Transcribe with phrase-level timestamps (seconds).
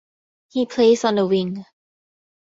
[0.49, 1.63] He plays on the wing.